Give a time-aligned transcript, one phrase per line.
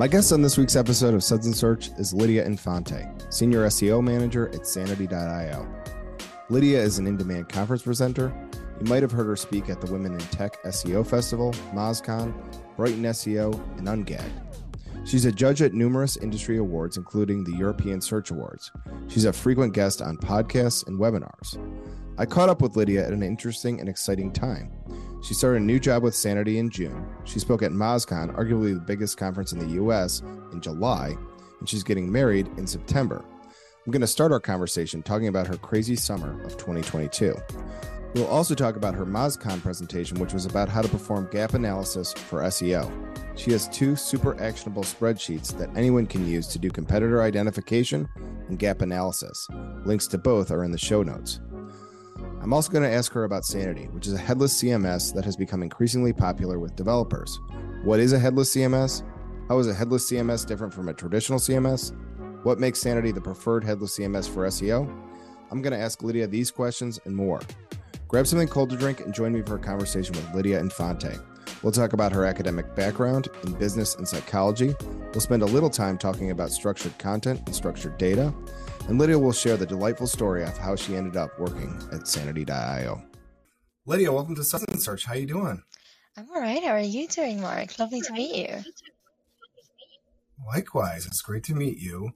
[0.00, 4.00] My guest on this week's episode of Suds and Search is Lydia Infante, Senior SEO
[4.00, 5.66] Manager at Sanity.io.
[6.48, 8.32] Lydia is an in demand conference presenter.
[8.78, 12.32] You might have heard her speak at the Women in Tech SEO Festival, MozCon,
[12.76, 14.30] Brighton SEO, and Ungagged.
[15.04, 18.70] She's a judge at numerous industry awards, including the European Search Awards.
[19.08, 21.58] She's a frequent guest on podcasts and webinars.
[22.18, 24.70] I caught up with Lydia at an interesting and exciting time.
[25.20, 27.04] She started a new job with Sanity in June.
[27.24, 31.16] She spoke at MozCon, arguably the biggest conference in the US, in July,
[31.58, 33.24] and she's getting married in September.
[33.84, 37.34] I'm going to start our conversation talking about her crazy summer of 2022.
[38.14, 42.12] We'll also talk about her MozCon presentation, which was about how to perform gap analysis
[42.12, 42.90] for SEO.
[43.36, 48.08] She has two super actionable spreadsheets that anyone can use to do competitor identification
[48.48, 49.46] and gap analysis.
[49.84, 51.40] Links to both are in the show notes.
[52.40, 55.36] I'm also going to ask her about Sanity, which is a headless CMS that has
[55.36, 57.40] become increasingly popular with developers.
[57.84, 59.02] What is a headless CMS?
[59.48, 61.94] How is a headless CMS different from a traditional CMS?
[62.44, 64.88] What makes Sanity the preferred headless CMS for SEO?
[65.50, 67.40] I'm going to ask Lydia these questions and more.
[68.06, 71.18] Grab something cold to drink and join me for a conversation with Lydia Infante.
[71.62, 74.74] We'll talk about her academic background in business and psychology.
[75.12, 78.32] We'll spend a little time talking about structured content and structured data.
[78.88, 83.02] And Lydia will share the delightful story of how she ended up working at Sanity.io.
[83.86, 85.04] Lydia, welcome to Suds Search.
[85.04, 85.62] How you doing?
[86.16, 86.62] I'm all right.
[86.62, 87.78] How are you doing, Mark?
[87.78, 88.64] Lovely to meet you.
[90.46, 92.12] Likewise, it's great to meet you.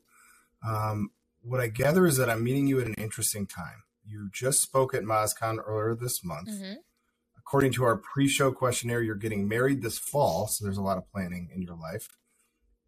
[0.66, 1.10] Um,
[1.42, 3.84] what I gather is that I'm meeting you at an interesting time.
[4.05, 6.48] You just spoke at MozCon earlier this month.
[6.48, 6.75] Mm-hmm.
[7.46, 11.10] According to our pre-show questionnaire, you're getting married this fall, so there's a lot of
[11.10, 12.08] planning in your life.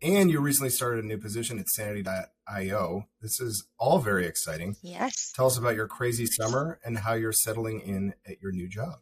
[0.00, 3.08] And you recently started a new position at Sanity.io.
[3.20, 4.76] This is all very exciting.
[4.82, 5.32] Yes.
[5.34, 9.00] Tell us about your crazy summer and how you're settling in at your new job.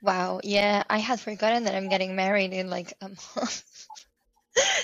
[0.00, 0.40] Wow.
[0.42, 3.86] Yeah, I had forgotten that I'm getting married in like a month.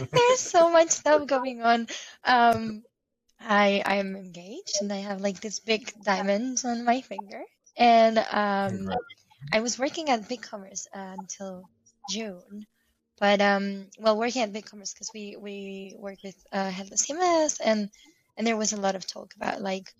[0.10, 1.88] There's so much stuff going on.
[2.24, 2.82] Um,
[3.40, 7.42] I I'm engaged and I have like this big diamond on my finger.
[7.78, 8.90] And um,
[9.52, 11.64] I was working at BigCommerce uh, until
[12.10, 12.66] June.
[13.20, 17.88] But um, well, working at BigCommerce because we we work with uh, headless CMS and
[18.36, 19.92] and there was a lot of talk about like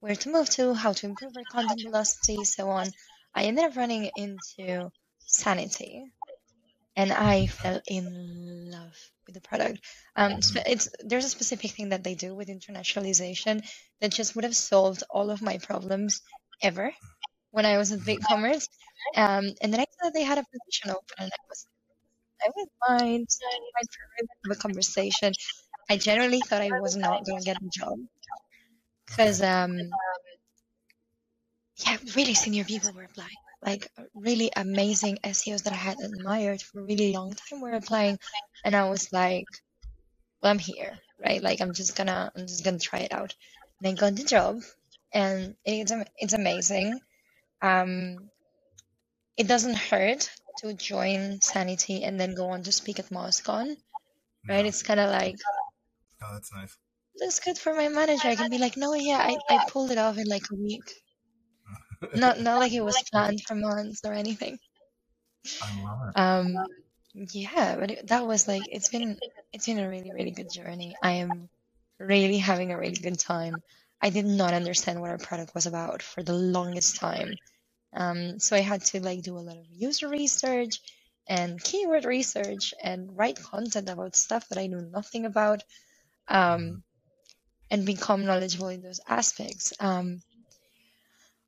[0.00, 2.88] where to move to, how to improve our content velocity, so on.
[3.34, 4.90] I ended up running into
[5.24, 6.04] Sanity,
[6.96, 9.80] and I fell in love with the product.
[10.16, 13.66] Um, it's there's a specific thing that they do with internationalization
[14.00, 16.20] that just would have solved all of my problems
[16.62, 16.92] ever
[17.52, 18.68] when I was at BigCommerce.
[19.16, 21.66] Um, and then I saw they had a position open, and I was
[22.44, 23.28] I wouldn't mind
[24.48, 25.32] have a conversation.
[25.90, 27.98] I generally thought I was not going to get a job
[29.06, 29.78] because, um,
[31.86, 33.30] yeah, really senior people were applying.
[33.64, 38.18] Like really amazing SEOs that I had admired for a really long time were applying,
[38.64, 39.46] and I was like,
[40.42, 41.42] "Well, I'm here, right?
[41.42, 43.34] Like I'm just gonna, I'm just gonna try it out."
[43.80, 44.60] And I got the job,
[45.14, 47.00] and it's it's amazing.
[47.62, 48.30] Um,
[49.36, 53.76] it doesn't hurt to join Sanity and then go on to speak at MozCon,
[54.48, 54.66] right?
[54.66, 55.36] It's kind of like,
[56.22, 56.76] oh, that's nice.
[57.16, 58.28] That's good for my manager.
[58.28, 60.92] I can be like, no, yeah, I, I pulled it off in like a week.
[62.14, 64.58] not not like it was planned for months or anything.
[65.62, 66.18] I love it.
[66.18, 66.66] Um,
[67.32, 69.18] yeah, but it, that was like it's been
[69.52, 70.96] it's been a really really good journey.
[71.02, 71.48] I am
[71.98, 73.56] really having a really good time.
[74.02, 77.36] I did not understand what our product was about for the longest time.
[77.94, 80.80] Um, so I had to like do a lot of user research
[81.28, 85.62] and keyword research and write content about stuff that I knew nothing about,
[86.26, 86.82] um,
[87.70, 89.72] and become knowledgeable in those aspects.
[89.78, 90.20] Um,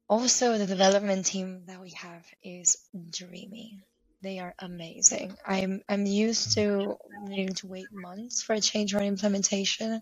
[0.09, 2.77] also, the development team that we have is
[3.11, 3.81] dreamy.
[4.23, 5.37] They are amazing.
[5.45, 10.01] I'm I'm used to needing to wait months for a change or implementation,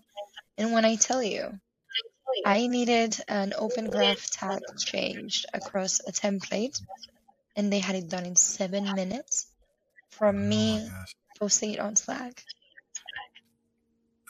[0.57, 1.59] and when I tell you
[2.45, 6.81] I needed an open graph tag changed across a template,
[7.55, 9.47] and they had it done in seven minutes
[10.09, 10.89] from oh me
[11.39, 12.43] posting it on Slack.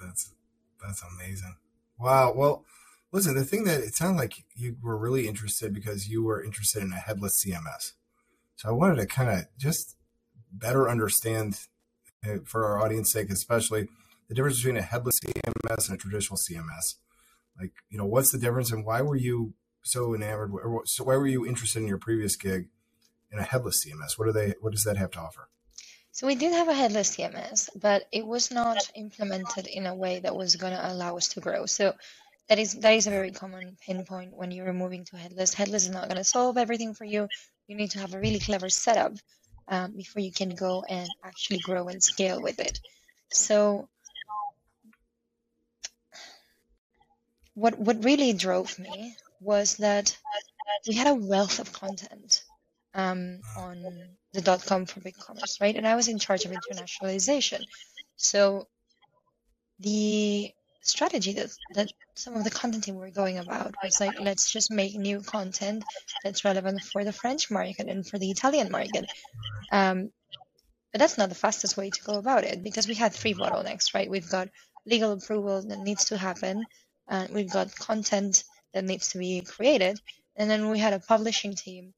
[0.02, 0.34] That's
[0.82, 1.56] that's amazing.
[1.98, 2.34] Wow.
[2.36, 2.66] Well,
[3.12, 6.84] listen, the thing that it sounded like you were really interested because you were interested
[6.84, 7.94] in a headless CMS.
[8.56, 9.96] So I wanted to kind of just
[10.52, 11.60] better understand
[12.26, 13.88] uh, for our audience sake, especially
[14.28, 16.96] the difference between a headless CMS and a traditional CMS
[17.60, 19.54] like, you know, what's the difference and why were you
[19.84, 22.70] so enamored or so why were you interested in your previous gig
[23.32, 24.18] in a headless CMS?
[24.18, 25.50] What do they what does that have to offer?
[26.12, 30.20] So we did have a headless CMS, but it was not implemented in a way
[30.20, 31.66] that was going to allow us to grow.
[31.66, 31.94] So
[32.50, 35.54] that is that is a very common pain point when you're moving to headless.
[35.54, 37.28] Headless is not going to solve everything for you.
[37.68, 39.14] You need to have a really clever setup
[39.68, 42.80] um, before you can go and actually grow and scale with it.
[43.32, 43.90] So
[47.56, 50.18] what what really drove me was that
[50.88, 52.44] we had a wealth of content
[52.94, 53.84] um, on
[54.34, 55.76] the dot com for BigCommerce, right?
[55.76, 57.62] And I was in charge of internationalization.
[58.16, 58.68] So
[59.80, 60.52] the
[60.82, 64.72] strategy that, that some of the content team were going about was like, let's just
[64.72, 65.84] make new content
[66.24, 69.06] that's relevant for the French market and for the Italian market.
[69.72, 70.12] Um,
[70.92, 73.94] but that's not the fastest way to go about it because we had three bottlenecks,
[73.94, 74.10] right?
[74.10, 74.50] We've got
[74.86, 76.66] legal approval that needs to happen,
[77.08, 80.00] and we've got content that needs to be created,
[80.36, 81.94] and then we had a publishing team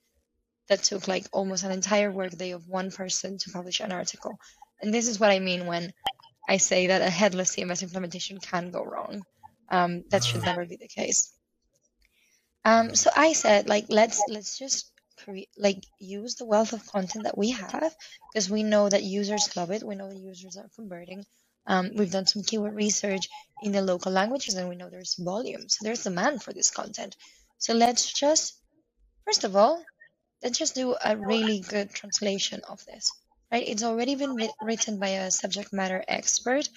[0.68, 4.38] that took like almost an entire workday of one person to publish an article.
[4.82, 5.94] And this is what I mean when
[6.48, 9.24] I say that a headless CMS implementation can go wrong.
[9.70, 11.32] Um, that should never be the case.
[12.64, 14.92] Um, so I said, like, let's let's just
[15.24, 17.96] create, like, use the wealth of content that we have
[18.32, 19.84] because we know that users love it.
[19.84, 21.26] We know the users are converting.
[21.68, 23.28] Um, we've done some keyword research
[23.64, 27.16] in the local languages, and we know there's volume, so there's demand for this content.
[27.58, 28.56] So let's just,
[29.26, 29.84] first of all,
[30.44, 33.12] let's just do a really good translation of this
[33.52, 33.68] right?
[33.68, 36.68] It's already been written by a subject matter expert.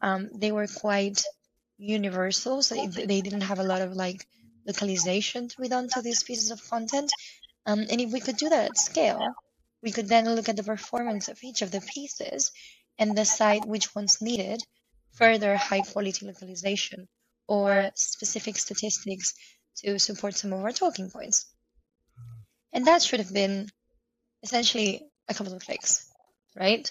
[0.00, 1.22] Um, they were quite
[1.78, 4.26] universal, so they, didn't have a lot of like
[4.66, 7.10] localization to be done to these pieces of content.
[7.66, 9.34] Um, and if we could do that at scale,
[9.82, 12.50] we could then look at the performance of each of the pieces
[12.98, 14.62] and decide which ones needed
[15.12, 17.08] further high quality localization
[17.46, 19.34] or specific statistics
[19.76, 21.46] to support some of our talking points.
[22.72, 23.68] And that should have been
[24.42, 26.08] essentially a couple of clicks
[26.58, 26.90] right?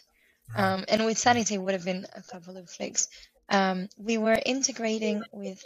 [0.55, 3.07] Um, and with Sanity, it would have been a couple of clicks.
[3.49, 5.63] Um, we were integrating with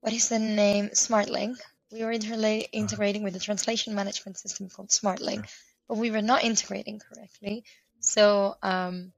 [0.00, 0.90] what is the name?
[0.90, 1.56] Smartling.
[1.92, 5.48] We were interla- integrating with a translation management system called Smartling,
[5.88, 7.64] but we were not integrating correctly.
[8.06, 9.12] So um,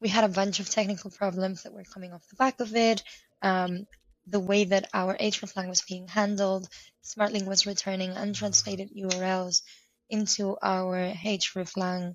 [0.00, 3.02] we had a bunch of technical problems that were coming off the back of it.
[3.42, 3.86] Um,
[4.26, 6.68] the way that our hreflang was being handled,
[7.02, 9.62] Smartling was returning untranslated URLs
[10.10, 12.14] into our hreflang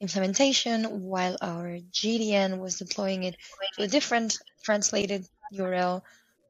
[0.00, 3.36] implementation while our CDN was deploying it
[3.76, 6.02] to a different translated URL.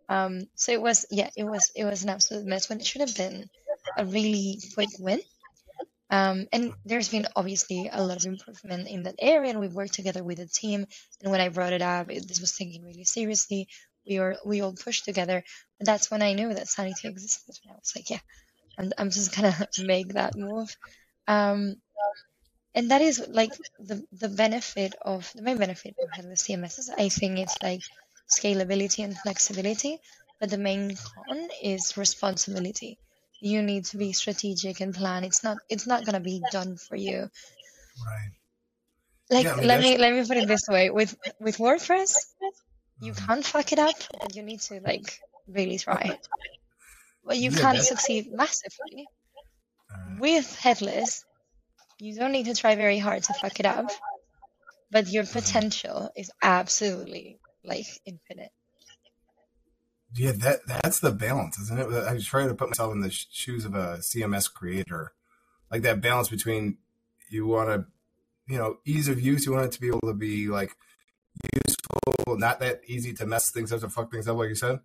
[0.09, 3.03] Um, so it was, yeah, it was, it was an absolute mess when it should
[3.03, 3.51] have been
[3.99, 5.21] a really quick win.
[6.11, 9.95] Um, and there's been obviously a lot of improvement in that area, and we've worked
[9.95, 10.87] together with the team.
[11.23, 13.69] And when I brought it up, it, this was taken really seriously.
[14.09, 15.45] We were we all pushed together.
[15.79, 17.57] But that's when I knew that Sanity existed.
[17.65, 18.21] And I was like, yeah,
[18.79, 20.77] I'm, I'm just gonna make that move.
[21.29, 21.77] Um,
[22.75, 26.91] and that is like the the benefit of the main benefit of headless CMSs.
[26.97, 27.83] I think it's like
[28.31, 29.99] scalability and flexibility,
[30.41, 32.99] but the main con is responsibility.
[33.41, 35.25] You need to be strategic and plan.
[35.25, 37.29] It's not it's not gonna be done for you.
[38.07, 38.31] Right.
[39.31, 42.15] Like yeah, I mean, let me let me put it this way: with with WordPress,
[43.01, 43.27] you mm-hmm.
[43.27, 46.19] can't fuck it up, and you need to like really try.
[47.25, 49.07] But you yeah, can't succeed massively.
[50.19, 51.25] With headless,
[51.99, 53.91] you don't need to try very hard to fuck it up,
[54.91, 58.53] but your potential is absolutely like infinite.
[60.17, 61.89] Yeah, that that's the balance, isn't it?
[61.89, 65.13] I try to put myself in the shoes of a CMS creator,
[65.71, 66.79] like that balance between
[67.29, 67.87] you want to,
[68.53, 69.47] you know, ease of use.
[69.47, 70.77] You want it to be able to be like
[71.55, 74.81] useful, not that easy to mess things up, to fuck things up, like you said,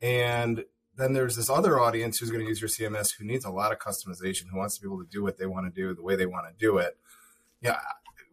[0.00, 0.64] and
[0.96, 3.72] then there's this other audience who's going to use your CMS who needs a lot
[3.72, 6.02] of customization, who wants to be able to do what they want to do the
[6.02, 6.96] way they want to do it.
[7.60, 7.78] Yeah,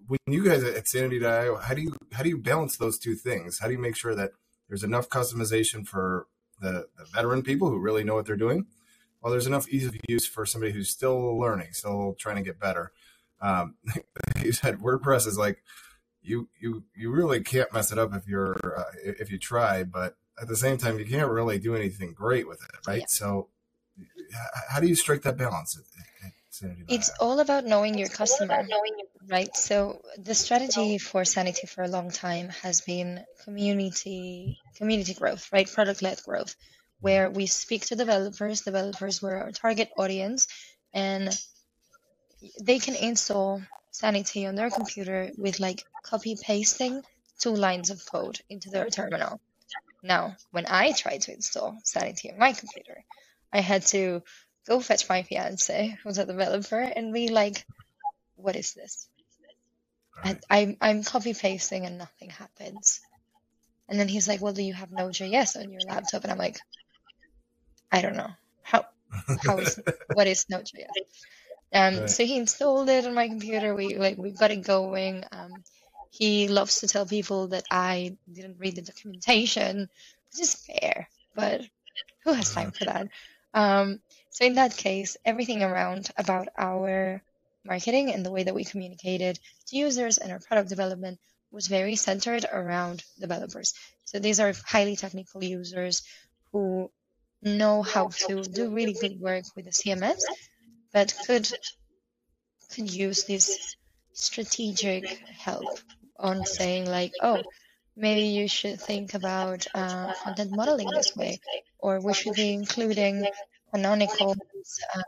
[0.08, 3.60] when you guys at Sanity.io, how do you how do you balance those two things?
[3.60, 4.32] How do you make sure that
[4.68, 6.28] there's enough customization for
[6.60, 8.66] the, the veteran people who really know what they're doing,
[9.20, 12.60] while there's enough ease of use for somebody who's still learning, still trying to get
[12.60, 12.92] better?
[13.42, 13.76] Um,
[14.44, 15.64] you said WordPress is like
[16.22, 20.16] you you you really can't mess it up if you're uh, if you try, but
[20.40, 23.00] at the same time, you can't really do anything great with it, right?
[23.00, 23.06] Yeah.
[23.08, 23.50] So,
[24.70, 25.80] how do you strike that balance?
[26.88, 28.68] It's all about knowing your customer,
[29.30, 29.56] right?
[29.56, 35.72] So the strategy for Sanity for a long time has been community community growth, right?
[35.72, 36.56] Product led growth,
[37.00, 38.62] where we speak to developers.
[38.62, 40.48] Developers were our target audience,
[40.94, 41.38] and
[42.62, 43.62] they can install
[43.92, 47.02] Sanity on their computer with like copy pasting
[47.40, 49.40] two lines of code into their terminal.
[50.04, 53.04] Now, when I tried to install Sanity on my computer,
[53.52, 54.22] I had to
[54.68, 57.66] go fetch my fiance, who's a developer, and be like,
[58.36, 59.08] "What is this?"
[60.24, 60.40] Right.
[60.50, 63.02] I'm I'm copy pasting and nothing happens.
[63.88, 66.60] And then he's like, "Well, do you have Node.js on your laptop?" And I'm like,
[67.92, 68.32] "I don't know
[68.64, 68.86] how
[69.38, 69.80] how is
[70.14, 70.88] what is Node.js."
[71.74, 72.10] Um, right.
[72.10, 73.76] so he installed it on my computer.
[73.76, 75.24] We like we got it going.
[75.32, 75.64] Um,
[76.12, 79.80] he loves to tell people that I didn't read the documentation,
[80.32, 81.62] which is fair, but
[82.24, 83.10] who has time for that?
[83.54, 84.02] Um,
[84.38, 87.24] so in that case, everything around about our
[87.66, 91.18] marketing and the way that we communicated to users and our product development
[91.50, 93.74] was very centered around developers.
[94.06, 96.04] So these are highly technical users
[96.52, 96.92] who
[97.42, 100.22] know how to do really good work with the CMS,
[100.94, 101.50] but could
[102.76, 103.76] could use this
[104.14, 105.80] strategic help
[106.20, 107.42] on saying like, oh,
[107.96, 111.40] maybe you should think about uh, content modeling this way,
[111.80, 113.26] or we should be including
[113.74, 114.38] canonicals
[114.96, 115.02] uh,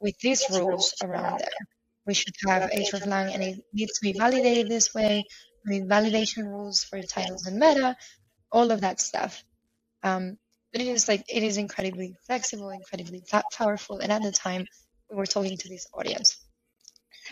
[0.00, 1.60] with these rules around there.
[2.06, 5.24] We should have hreflang and it needs to be validated this way,
[5.66, 7.96] with validation rules for titles and meta,
[8.52, 9.44] all of that stuff.
[10.02, 10.38] Um,
[10.72, 14.66] but it is like it is incredibly flexible, incredibly powerful, and at the time
[15.10, 16.38] we were talking to this audience.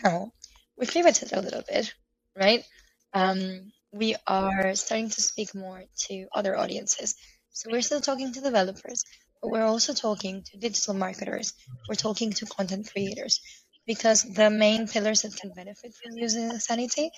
[0.04, 0.32] Now
[0.76, 1.94] we pivoted a little bit,
[2.36, 2.64] right?
[3.12, 7.16] Um, we are starting to speak more to other audiences.
[7.50, 9.04] So we're still talking to developers,
[9.42, 11.54] we're also talking to digital marketers.
[11.88, 13.40] We're talking to content creators
[13.86, 17.10] because the main pillars that can benefit from using Sanity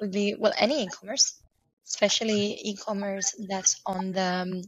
[0.00, 1.40] would be well any e-commerce,
[1.86, 4.62] especially e-commerce that's on the um,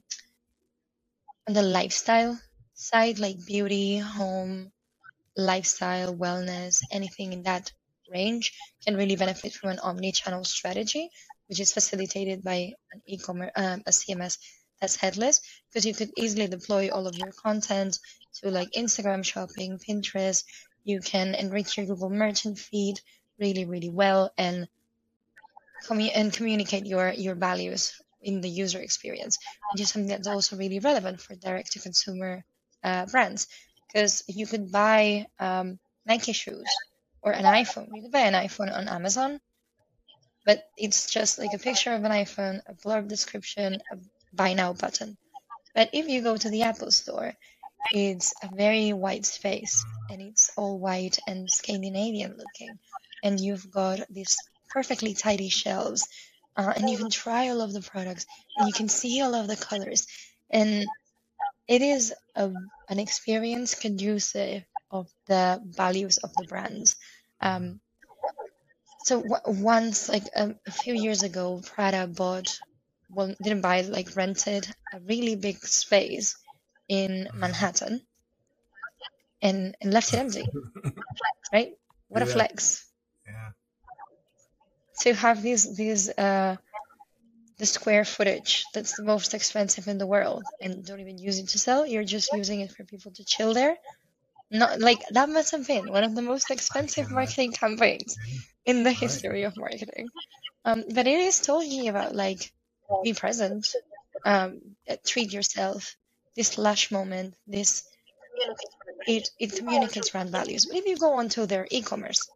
[1.49, 2.39] on the lifestyle
[2.75, 4.73] side, like beauty, home,
[5.37, 7.73] lifestyle, wellness, anything in that
[8.11, 8.53] range
[8.85, 11.11] can really benefit from an omni-channel strategy,
[11.49, 14.39] which is facilitated by an e-commerce um, a CMS
[14.81, 17.99] that's headless, because you could easily deploy all of your content
[18.41, 20.45] to like Instagram shopping, Pinterest.
[20.85, 23.01] You can enrich your Google Merchant feed
[23.39, 24.69] really, really well and
[25.87, 29.39] commu- and communicate your your values in the user experience,
[29.73, 32.45] which is something that's also really relevant for direct to consumer
[32.85, 33.47] uh, brands.
[33.87, 36.71] Because you could buy um, Nike shoes
[37.23, 37.89] or an iPhone.
[37.93, 39.41] You could buy an iPhone on Amazon,
[40.47, 43.97] but it's just like a picture of an iPhone, a blurb description, a
[44.33, 45.17] buy now button.
[45.75, 47.35] But if you go to the Apple store,
[47.91, 52.79] it's a very white space and it's all white and Scandinavian looking.
[53.23, 56.09] And you've got these perfectly tidy shelves
[56.57, 59.49] uh, and you can try all of the products and you can see all of
[59.49, 60.07] the colors.
[60.51, 60.91] And
[61.69, 62.51] it is a,
[62.89, 66.97] an experience conducive of the values of the brands.
[67.41, 67.81] Um,
[68.99, 72.61] so w- once, like um, a few years ago, Prada bought,
[73.13, 76.37] well, didn't buy, like rented a really big space
[76.89, 78.03] in Manhattan,
[79.43, 80.47] and and left it empty.
[81.53, 81.73] right?
[82.09, 82.85] What a flex!
[83.27, 83.51] Yeah.
[85.03, 86.57] To have these these uh
[87.61, 91.49] the square footage that's the most expensive in the world and don't even use it
[91.49, 93.77] to sell you're just using it for people to chill there
[94.51, 98.17] not like that must have been one of the most expensive marketing campaigns
[98.65, 100.09] in the history of marketing
[100.65, 102.51] um, but it is talking about like
[103.03, 103.67] be present
[104.25, 104.61] um,
[105.07, 105.97] treat yourself
[106.37, 107.85] this lush moment this
[109.07, 112.29] it, it communicates brand values but if you go onto their e-commerce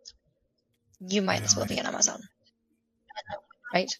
[1.00, 2.20] you might as well be on amazon
[3.72, 3.96] right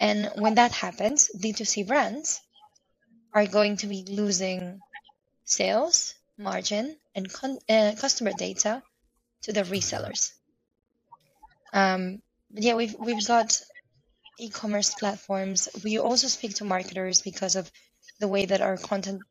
[0.00, 2.40] and when that happens, D2C brands
[3.34, 4.80] are going to be losing
[5.44, 8.82] sales, margin, and con- uh, customer data
[9.42, 10.32] to the resellers.
[11.72, 13.60] Um, yeah, we've we've got
[14.40, 15.68] e-commerce platforms.
[15.84, 17.70] We also speak to marketers because of
[18.20, 19.22] the way that our content,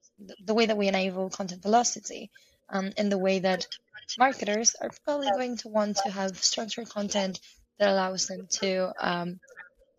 [0.46, 2.32] the way that we enable content velocity,
[2.70, 3.68] um, and the way that
[4.18, 7.40] marketers are probably going to want to have structured content
[7.80, 9.40] that allows them to um,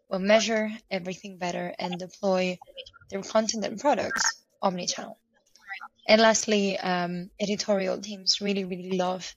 [0.09, 2.59] will measure everything better and deploy
[3.11, 5.19] their content and products omni-channel.
[6.09, 9.35] And lastly, um, editorial teams really, really love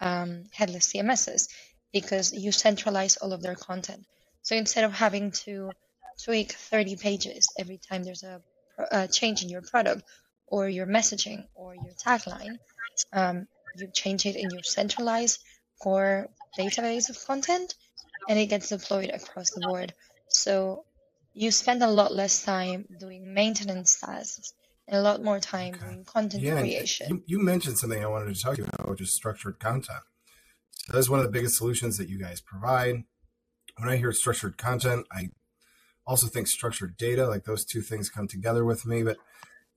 [0.00, 1.48] um, headless CMSs
[1.92, 4.04] because you centralize all of their content.
[4.42, 5.74] So instead of having to
[6.24, 8.40] tweak 30 pages every time there's a,
[8.90, 10.02] a change in your product
[10.46, 12.58] or your messaging or your tagline,
[13.12, 15.38] um, you change it in your centralized
[15.80, 16.28] core
[16.58, 17.74] database of content
[18.28, 19.94] and it gets deployed across the board.
[20.28, 20.84] So
[21.34, 24.52] you spend a lot less time doing maintenance tasks
[24.86, 27.08] and a lot more time doing content Yeah, creation.
[27.08, 30.02] you, you mentioned something I wanted to talk to you about, which is structured content.
[30.72, 33.04] So that's one of the biggest solutions that you guys provide.
[33.78, 35.30] When I hear structured content, I
[36.06, 37.26] also think structured data.
[37.28, 39.02] Like those two things come together with me.
[39.02, 39.18] But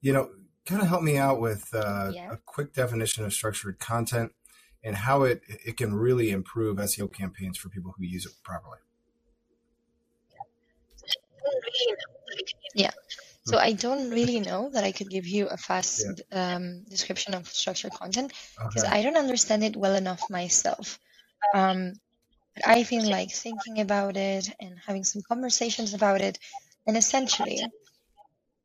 [0.02, 0.30] you know,
[0.66, 2.34] kind of help me out with uh, Yeah.
[2.34, 4.32] a quick definition of structured content
[4.84, 8.80] and how it it can really improve SEO campaigns for people who use it properly.
[12.76, 12.92] Yeah.
[13.46, 17.48] So I don't really know that I could give you a fast um, description of
[17.48, 19.00] structured content because Okay.
[19.00, 21.00] I don't understand it well enough myself.
[21.56, 21.94] Um,
[22.56, 26.38] But I feel like thinking about it and having some conversations about it.
[26.86, 27.62] And essentially,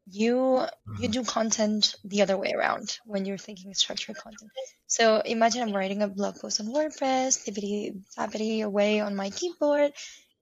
[0.07, 1.11] you you mm-hmm.
[1.11, 4.50] do content the other way around when you're thinking structured content.
[4.87, 9.93] So imagine I'm writing a blog post on WordPress, tippity tappity away on my keyboard,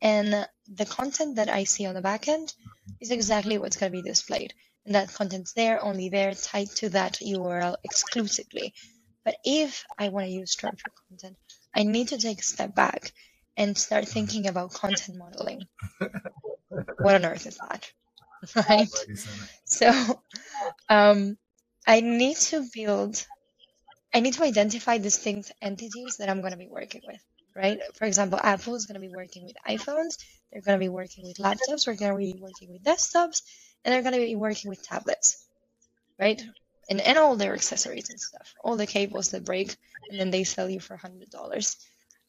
[0.03, 2.93] and the content that I see on the back end mm-hmm.
[3.01, 4.53] is exactly what's going to be displayed.
[4.85, 8.75] And that content's there, only there, tied to that URL exclusively.
[9.25, 11.39] But if I want to use structured content,
[11.75, 13.13] I need to take a step back
[13.57, 15.63] and start thinking about content modeling.
[16.99, 17.91] what on earth is that?
[18.69, 18.89] Right?
[19.65, 19.91] So
[20.89, 21.39] um,
[21.87, 23.25] I need to build,
[24.13, 27.21] I need to identify distinct entities that I'm going to be working with,
[27.57, 27.81] right?
[27.95, 30.19] For example, Apple is going to be working with iPhones,
[30.53, 33.43] they're going to be working with laptops, we're going to be working with desktops,
[33.85, 35.47] and they're going to be working with tablets,
[36.21, 36.43] right?
[36.91, 39.75] And, and all their accessories and stuff, all the cables that break,
[40.11, 41.77] and then they sell you for $100.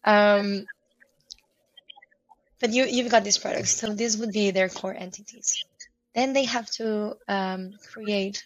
[0.05, 0.65] Um,
[2.59, 5.63] but you, you've got these products, so these would be their core entities.
[6.13, 8.45] Then they have to um, create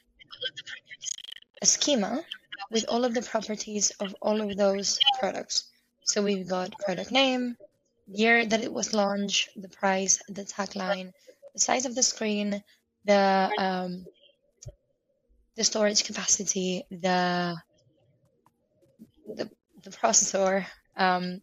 [1.62, 2.22] a schema
[2.72, 5.70] with all of the properties of all of those products.
[6.04, 7.56] So we've got product name,
[8.08, 11.12] year that it was launched, the price, the tagline,
[11.54, 12.64] the size of the screen,
[13.06, 14.06] the um,
[15.56, 17.56] the storage capacity, the
[19.28, 19.50] the,
[19.84, 20.66] the processor,
[20.98, 21.42] um,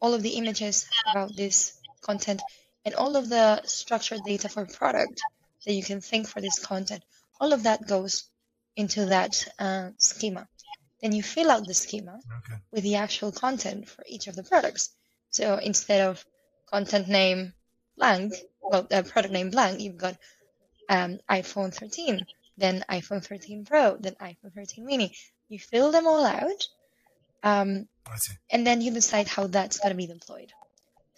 [0.00, 1.77] all of the images about this
[2.08, 2.40] content,
[2.84, 5.20] and all of the structured data for product
[5.64, 7.02] that you can think for this content.
[7.40, 8.24] All of that goes
[8.76, 10.48] into that uh, schema.
[11.02, 12.58] Then you fill out the schema Okay.
[12.72, 14.90] with the actual content for each of the products.
[15.30, 16.24] So instead of
[16.72, 17.52] content name
[17.96, 20.16] blank, well, the product name blank, you've got
[20.88, 22.24] um, iPhone 13,
[22.56, 25.12] then iPhone 13 Pro, then iPhone 13 Mini.
[25.48, 26.62] You fill them all out,
[27.42, 27.88] um,
[28.50, 30.52] and then you decide how that's going to be deployed.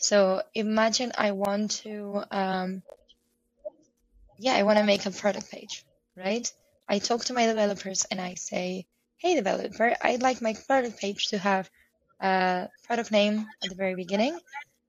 [0.01, 2.83] So imagine I want to, um,
[4.39, 5.85] yeah, I want to make a product page,
[6.17, 6.51] right?
[6.89, 8.87] I talk to my developers and I say,
[9.19, 11.71] hey, developer, I'd like my product page to have
[12.19, 14.41] a product name at the very beginning.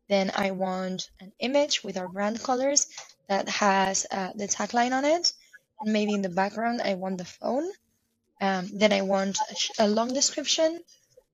[0.08, 2.88] Then I want an image with our brand colors
[3.28, 5.34] that has uh, the tagline on it.
[5.82, 7.70] And maybe in the background, I want the phone.
[8.40, 9.38] Um, then I want
[9.78, 10.80] a, long description,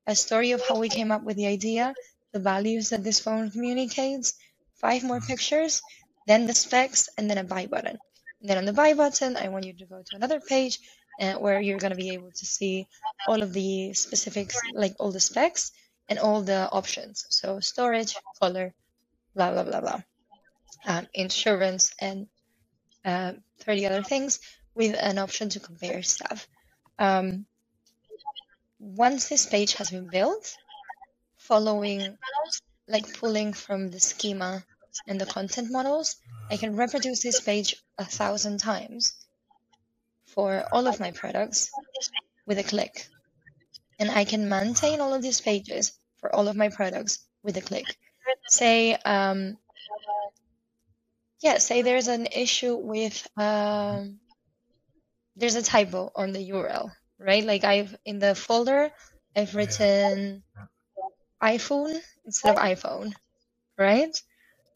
[0.06, 1.94] a story of how we came up with the idea,
[2.32, 4.34] the values that this phone communicates,
[4.74, 5.82] five more pictures,
[6.26, 7.98] then the specs, and then a buy button.
[8.40, 10.78] And then on the buy button, I want you to go to another page
[11.20, 12.86] uh, where you're going to be able to see
[13.26, 15.72] all of the specifics, like all the specs
[16.08, 17.24] and all the options.
[17.30, 18.74] So storage, color,
[19.34, 20.00] blah, blah, blah, blah.
[20.86, 22.28] Um, insurance and
[23.04, 24.38] uh, 30 other things
[24.74, 26.46] with an option to compare stuff.
[26.98, 27.46] Um,
[28.78, 30.54] once this page has been built,
[31.48, 32.18] following,
[32.86, 34.62] like pulling from the schema
[35.08, 36.16] and the content models,
[36.50, 39.14] I can reproduce this page a thousand times
[40.26, 41.70] for all of my products
[42.46, 43.06] with a click.
[43.98, 47.62] And I can maintain all of these pages for all of my products with a
[47.62, 47.86] click.
[48.48, 49.56] Say, um,
[51.42, 54.18] yeah, say there's an issue with, um,
[55.36, 57.44] there's a typo on the URL, right?
[57.44, 58.90] Like I've, in the folder,
[59.36, 60.42] I've written
[61.42, 63.12] iPhone instead of iPhone,
[63.76, 64.20] right?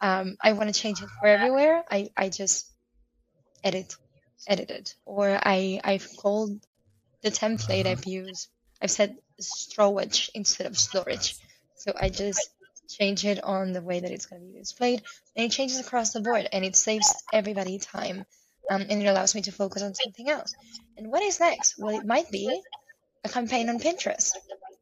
[0.01, 1.85] Um, I want to change it for everywhere.
[1.91, 2.71] I, I just
[3.63, 3.95] edit,
[4.47, 4.95] edit it.
[5.05, 6.61] Or I, I've called
[7.23, 8.49] the template I've used,
[8.81, 11.37] I've said storage instead of storage.
[11.77, 12.51] So I just
[12.89, 15.03] change it on the way that it's going to be displayed.
[15.37, 18.25] And it changes across the board and it saves everybody time.
[18.71, 20.55] Um, and it allows me to focus on something else.
[20.97, 21.77] And what is next?
[21.79, 22.61] Well, it might be
[23.25, 24.33] a campaign on Pinterest,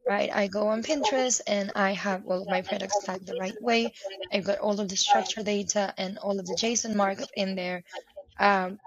[0.07, 0.29] right?
[0.33, 3.93] I go on Pinterest and I have all of my products tagged the right way.
[4.31, 7.83] I've got all of the structure data and all of the JSON markup in there.
[8.39, 8.79] Um,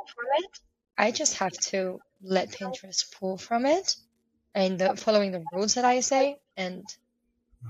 [0.98, 3.96] I just have to let Pinterest pull from it
[4.54, 6.36] and the, following the rules that I say.
[6.56, 6.84] And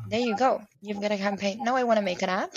[0.08, 0.62] there you go.
[0.80, 1.62] You've got a campaign.
[1.62, 2.56] Now I want to make an app.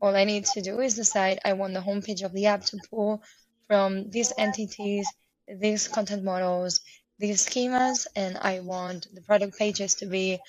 [0.00, 2.78] All I need to do is decide I want the homepage of the app to
[2.90, 3.22] pull
[3.68, 5.12] from these entities,
[5.48, 6.80] these content models,
[7.18, 10.40] these schemas, and I want the product pages to be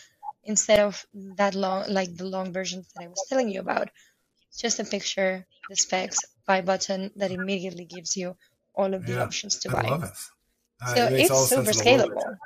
[0.43, 3.89] instead of that long, like the long versions that I was telling you about,
[4.57, 8.35] just a picture, the specs, buy button that immediately gives you
[8.75, 9.89] all of the Yeah, options to I buy.
[9.89, 10.17] love it.
[10.81, 12.15] Uh, So it it's super sense in the world.
[12.15, 12.37] scalable.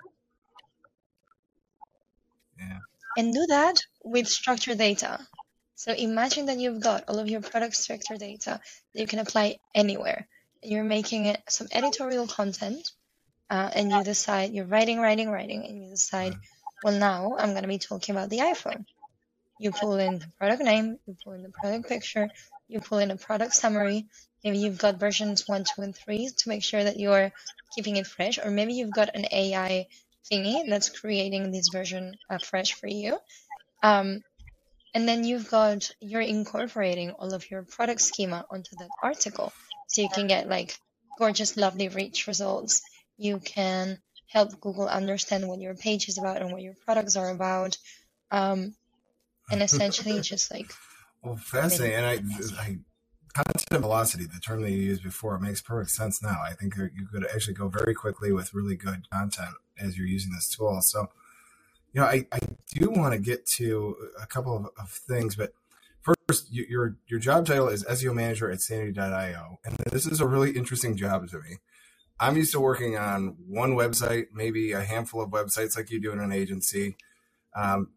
[2.59, 2.79] Yeah.
[3.17, 5.27] And do that with structured data.
[5.75, 8.59] So imagine that you've got all of your product structured data
[8.93, 10.27] that you can apply anywhere.
[10.63, 12.91] You're making some editorial content,
[13.49, 16.35] uh, and you decide you're writing, writing, writing, and you decide,
[16.83, 18.77] well, now I'm going to be talking about the iPhone.
[19.59, 22.31] you pull in the product name, you pull in the product picture,
[22.69, 24.07] you pull in a product summary.
[24.43, 27.33] Maybe you've got versions one, two, and three to make sure that you're
[27.75, 29.87] keeping it fresh, or maybe you've got an AI
[30.31, 33.19] thingy that's creating this version uh, fresh for you.
[33.83, 34.23] Um,
[34.95, 39.53] and then you've got you're incorporating all of your product schema onto that article,
[39.87, 40.77] so you can get like
[41.17, 42.81] gorgeous, lovely, rich results.
[43.17, 47.29] You can help Google understand what your page is about and what your products are
[47.29, 47.77] about.
[48.31, 48.75] Um,
[49.49, 50.73] and essentially just like
[51.23, 52.13] well fascinating and i
[52.61, 52.77] i
[53.33, 57.07] content velocity the term that you used before makes perfect sense now i think you
[57.11, 61.07] could actually go very quickly with really good content as you're using this tool so
[61.93, 62.39] you know i, I
[62.73, 65.53] do want to get to a couple of, of things but
[66.01, 70.51] first your your job title is seo manager at sanity.io and this is a really
[70.51, 71.57] interesting job to me
[72.19, 76.11] i'm used to working on one website maybe a handful of websites like you do
[76.11, 76.95] in an agency
[77.55, 77.89] um,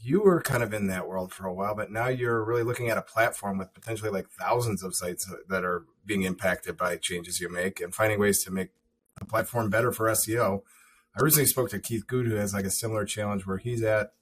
[0.00, 2.88] you were kind of in that world for a while, but now you're really looking
[2.88, 7.40] at a platform with potentially like thousands of sites that are being impacted by changes
[7.40, 8.70] you make and finding ways to make
[9.18, 10.62] the platform better for SEO.
[11.16, 14.12] I recently spoke to Keith Goode, who has like a similar challenge where he's at.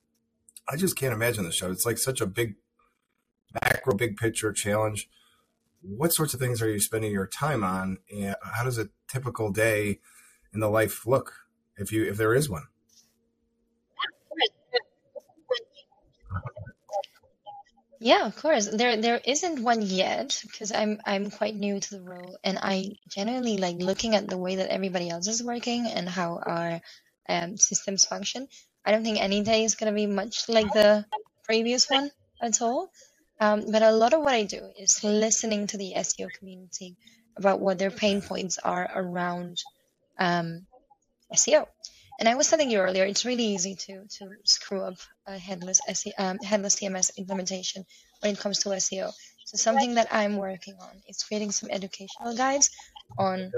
[0.68, 1.70] I just can't imagine the show.
[1.70, 2.56] It's like such a big
[3.62, 5.08] macro, big picture challenge.
[5.88, 7.98] What sorts of things are you spending your time on?
[8.12, 10.00] And how does a typical day
[10.52, 11.32] in the life look
[11.76, 12.64] if you if there is one?
[17.98, 18.66] Yeah, of course.
[18.68, 22.96] There there isn't one yet because I'm I'm quite new to the role and I
[23.08, 26.80] generally like looking at the way that everybody else is working and how our
[27.28, 28.48] um, systems function.
[28.84, 31.06] I don't think any day is gonna be much like the
[31.44, 32.10] previous one
[32.42, 32.90] at all.
[33.40, 36.96] Um, but a lot of what I do is listening to the SEO community
[37.36, 39.58] about what their pain points are around
[40.18, 40.66] um,
[41.34, 41.66] SEO.
[42.18, 44.96] And I was telling you earlier, it's really easy to to screw up
[45.26, 47.84] a headless SE, um, headless CMS implementation
[48.20, 49.12] when it comes to SEO.
[49.44, 52.70] So something that I'm working on is creating some educational guides
[53.18, 53.52] on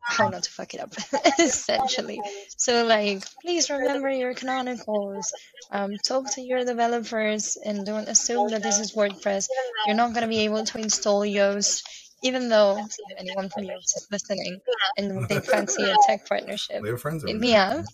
[0.00, 0.92] how not to fuck it up,
[1.38, 2.20] essentially.
[2.56, 5.32] So like, please remember your canonicals.
[5.70, 9.48] Um, talk to your developers and don't assume that this is WordPress.
[9.86, 11.82] You're not gonna be able to install Yoast
[12.22, 12.84] even though
[13.16, 14.60] anyone from Yoast is listening
[14.96, 17.84] and they fancy a tech partnership, hit me up.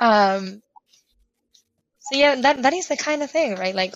[0.00, 0.62] Um,
[1.98, 3.74] so yeah, that that is the kind of thing, right?
[3.74, 3.94] Like,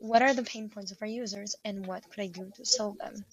[0.00, 2.98] what are the pain points of our users, and what could I do to solve
[2.98, 3.24] them?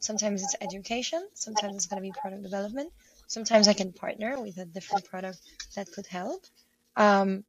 [0.00, 1.26] Sometimes it's education.
[1.34, 2.90] Sometimes it's going to be product development.
[3.26, 5.38] Sometimes I can partner with a different product
[5.74, 6.42] that could help.
[6.96, 7.44] Um,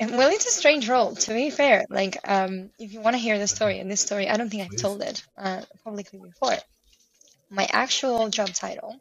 [0.00, 1.84] well, it's a strange role, to be fair.
[1.90, 4.62] Like, um, if you want to hear the story, and this story, I don't think
[4.62, 6.56] I've told it uh, publicly before.
[7.50, 8.96] My actual job title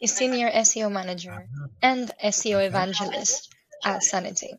[0.00, 1.46] is Senior SEO Manager
[1.82, 3.52] and SEO Evangelist
[3.84, 4.54] at Sanity.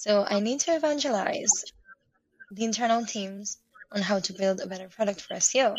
[0.00, 1.64] So I need to evangelize
[2.50, 3.58] the internal teams
[3.90, 5.76] on how to build a better product for SEO.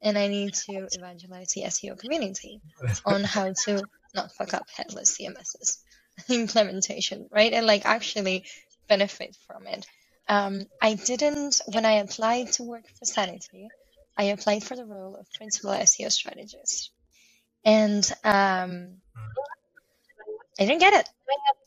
[0.00, 2.60] And I need to evangelize the SEO community
[3.04, 5.78] on how to not fuck up headless CMSs.
[6.28, 7.52] implementation, right?
[7.52, 8.44] And like actually
[8.88, 9.86] benefit from it.
[10.28, 13.68] Um, I didn't, when I applied to work for Sanity,
[14.16, 16.90] I applied for the role of principal SEO strategist.
[17.64, 18.98] And um,
[20.58, 21.08] I didn't get it.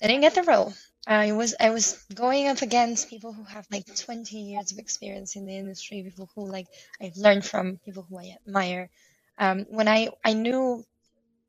[0.01, 0.73] I didn't get the role.
[1.07, 5.35] I was I was going up against people who have like 20 years of experience
[5.35, 6.67] in the industry, people who like
[7.01, 8.89] I've learned from, people who I admire.
[9.37, 10.83] Um, when I I knew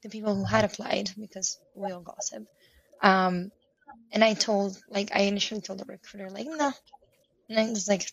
[0.03, 2.45] the people who had applied because we all gossip,
[3.03, 3.51] um,
[4.13, 6.73] and I told, like, I initially told the recruiter, like, no.
[7.51, 8.11] And I was like,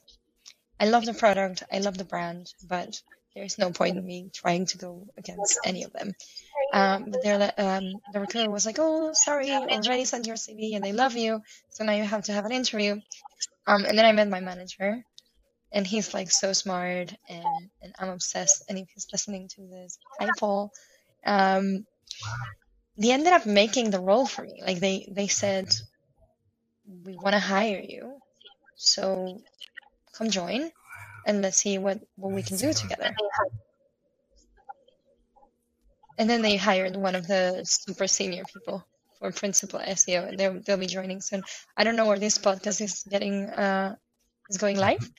[0.79, 3.01] I love the product, I love the brand, but
[3.35, 6.13] there's no point in me trying to go against any of them.
[6.73, 10.75] Um, but they're, um, the recruiter was like, oh, sorry, I already sent your CV
[10.75, 12.99] and they love you, so now you have to have an interview.
[13.65, 15.03] Um, and then I met my manager,
[15.71, 18.63] and he's like so smart, and, and I'm obsessed.
[18.69, 20.71] And if he's listening to this, hi Paul.
[21.25, 21.85] Um,
[22.97, 24.61] they ended up making the role for me.
[24.65, 25.69] Like they they said,
[27.05, 28.19] we want to hire you,
[28.75, 29.39] so
[30.13, 30.71] come join,
[31.25, 33.13] and let's see what what we can do together.
[36.17, 38.85] And then they hired one of the super senior people
[39.19, 41.43] for principal SEO, and they'll they'll be joining soon.
[41.77, 43.95] I don't know where this podcast is getting uh
[44.49, 45.09] is going live.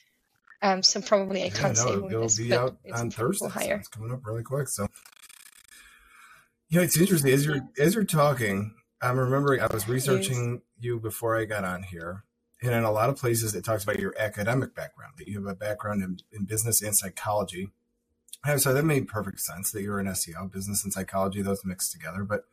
[0.63, 3.49] Um, so probably I can't yeah, no, say it'll be out on Thursday.
[3.49, 4.69] So it's coming up really quick.
[4.69, 4.87] So
[6.69, 8.75] yeah, it's interesting as you're as you're talking.
[9.03, 12.25] I'm remembering I was researching you before I got on here,
[12.63, 15.51] and in a lot of places it talks about your academic background that you have
[15.51, 17.71] a background in, in business and psychology.
[18.45, 21.93] And so that made perfect sense that you're an SEO, business and psychology, those mixed
[21.93, 22.25] together.
[22.25, 22.45] But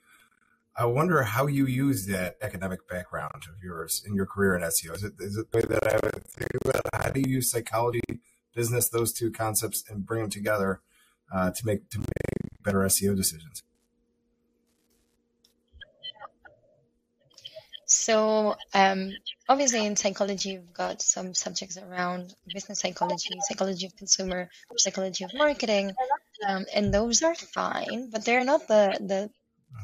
[0.75, 4.95] I wonder how you use that academic background of yours in your career in SEO.
[4.95, 6.89] Is it, is it the way that I would think about it?
[6.93, 8.01] How do you use psychology,
[8.53, 10.81] business, those two concepts, and bring them together
[11.33, 13.63] uh, to make to make better SEO decisions?
[17.87, 19.11] So, um,
[19.47, 25.33] obviously, in psychology, you've got some subjects around business psychology, psychology of consumer, psychology of
[25.33, 25.93] marketing,
[26.45, 29.29] um, and those are fine, but they're not the the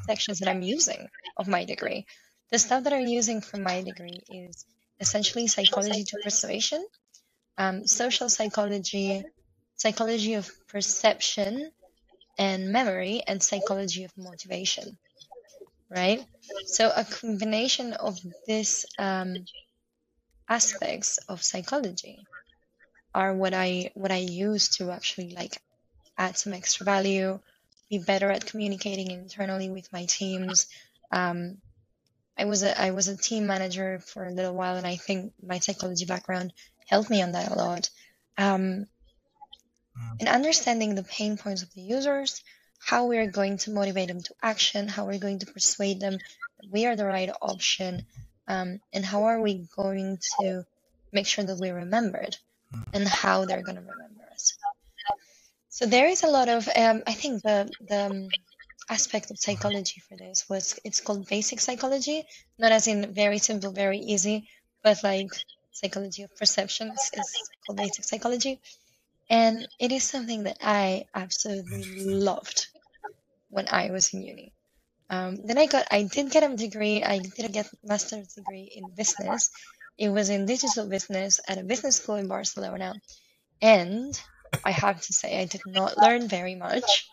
[0.06, 2.06] sections that I'm using of my degree.
[2.50, 4.66] The stuff that I'm using for my degree is
[5.00, 6.86] essentially psychology to persuasion,
[7.56, 9.24] um, social psychology,
[9.76, 11.70] psychology of perception
[12.38, 14.98] and memory, and psychology of motivation.
[15.90, 16.24] Right?
[16.66, 19.44] So, a combination of these um,
[20.48, 22.26] aspects of psychology
[23.14, 25.60] are what I what I use to actually like
[26.18, 27.38] add some extra value
[27.90, 30.66] be better at communicating internally with my teams.
[31.12, 31.58] Um,
[32.36, 35.32] I was a I was a team manager for a little while, and I think
[35.42, 36.52] my psychology background
[36.86, 37.90] helped me on that a lot.
[38.36, 38.86] Um,
[39.96, 40.16] mm.
[40.20, 42.42] and understanding the pain points of the users,
[42.84, 46.70] how we're going to motivate them to action, how we're going to persuade them that
[46.70, 48.04] we are the right option,
[48.46, 50.64] um, and how are we going to
[51.12, 52.36] make sure that we're remembered,
[52.92, 54.56] and how they're going to remember us.
[55.70, 58.28] So there is a lot of, um, I think the the um,
[58.90, 62.26] aspect of psychology for this was it's called basic psychology,
[62.58, 64.48] not as in very simple, very easy,
[64.82, 65.30] but like
[65.72, 68.60] psychology of perception is, is called basic psychology,
[69.30, 72.68] and it is something that I absolutely loved
[73.54, 74.52] when I was in uni.
[75.10, 77.02] Um, then I got, I did get a degree.
[77.02, 79.50] I did get a master's degree in business.
[79.96, 82.94] It was in digital business at a business school in Barcelona,
[83.62, 84.20] and
[84.64, 87.08] I have to say, I did not learn very much.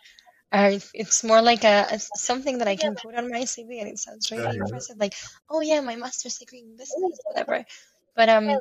[0.50, 3.88] Uh, it's more like a, a, something that I can put on my CV, and
[3.88, 4.98] it sounds really impressive.
[4.98, 5.14] Like,
[5.48, 7.64] oh yeah, my master's degree in business, whatever.
[8.16, 8.58] But um,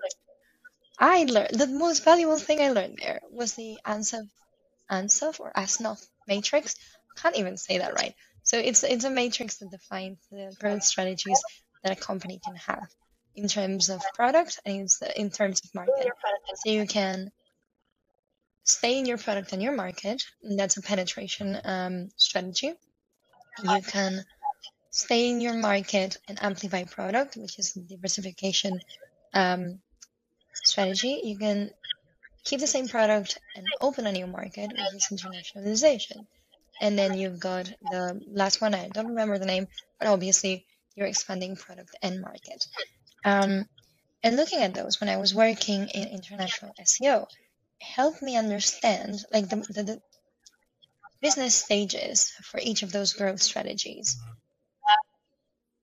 [1.00, 4.30] I learned the most valuable thing I learned there was the Ansoff,
[4.90, 6.76] Ansoff or ASNOF matrix.
[7.18, 8.16] Can't even say that right.
[8.44, 11.42] So it's it's a matrix that defines the growth strategies
[11.84, 12.88] that a company can have
[13.36, 16.12] in terms of product and in terms of market.
[16.64, 17.32] So you can
[18.64, 20.24] stay in your product and your market.
[20.44, 22.74] And that's a penetration um, strategy.
[23.64, 24.24] You can
[24.90, 28.80] stay in your market and amplify product, which is diversification
[29.34, 29.80] um,
[30.54, 31.22] strategy.
[31.24, 31.72] You can
[32.44, 36.26] keep the same product and open a new market, which is internationalization.
[36.82, 39.68] And then you've got the last one, I don't remember the name,
[40.00, 40.66] but obviously
[40.96, 42.66] you're expanding product and market.
[43.24, 43.68] Um,
[44.24, 47.28] and looking at those, when I was working in international SEO,
[47.82, 50.02] helped me understand like the, the, the
[51.22, 54.18] business stages for each of those growth strategies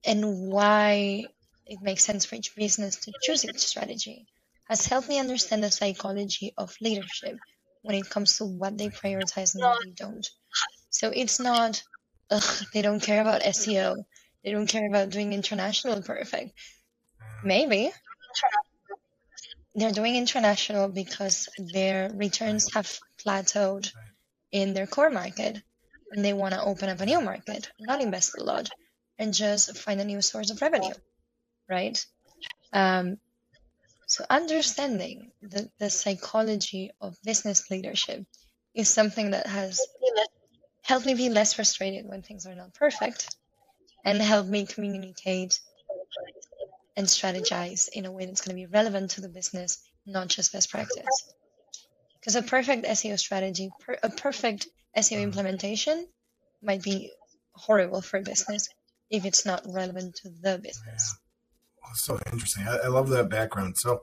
[0.05, 1.25] and why
[1.67, 4.27] it makes sense for each business to choose its strategy
[4.69, 7.37] has helped me understand the psychology of leadership
[7.83, 10.29] when it comes to what they prioritize and what they don't.
[10.91, 11.83] So it's not,
[12.31, 14.05] ugh, they don't care about SEO,
[14.45, 16.53] they don't care about doing international perfect.
[17.45, 17.91] Maybe,
[19.75, 23.93] they're doing international because their returns have plateaued
[24.51, 25.63] in their core market
[26.11, 28.69] and they want to open up a new market, not invest a lot
[29.19, 30.95] and just find a new source of revenue,
[31.69, 32.05] right?
[32.73, 33.19] Um,
[34.07, 38.25] so understanding the, the psychology of business leadership
[38.75, 39.81] is something that has
[40.89, 43.37] helped me be less frustrated when things are not perfect
[44.07, 45.61] and help me communicate
[46.97, 50.51] and strategize in a way that's going to be relevant to the business, not just
[50.53, 51.35] best practice.
[52.19, 55.25] Because a perfect SEO strategy, per, a perfect SEO mm-hmm.
[55.25, 56.09] implementation
[56.63, 57.13] might be
[57.53, 58.71] horrible for a business
[59.11, 61.17] if it's not relevant to the business.
[61.85, 61.93] Yeah.
[61.97, 62.67] so interesting.
[62.67, 63.77] I, I, love that background.
[63.77, 64.03] So,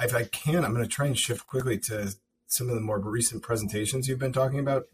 [0.00, 2.14] if I can, I'm going to try and shift quickly to
[2.46, 4.84] some of the more recent presentations you've been talking about.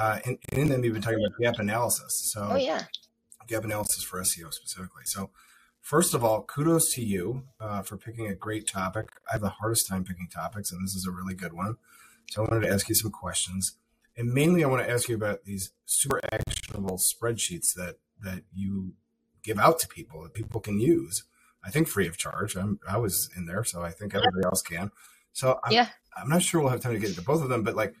[0.00, 2.30] Uh, and, and in them, you've been talking about gap analysis.
[2.32, 2.84] So, oh yeah,
[3.46, 5.04] gap analysis for SEO specifically.
[5.04, 5.30] So,
[5.80, 9.08] First of all, kudos to you uh, for picking a great topic.
[9.28, 11.76] I have the hardest time picking topics, and this is a really good one.
[12.30, 13.76] So I wanted to ask you some questions,
[14.16, 18.92] and mainly I want to ask you about these super actionable spreadsheets that that you
[19.42, 21.24] give out to people that people can use.
[21.64, 22.56] I think free of charge.
[22.56, 24.92] I'm, I was in there, so I think everybody else can.
[25.32, 25.88] So I'm, yeah.
[26.16, 27.94] I'm not sure we'll have time to get into both of them, but like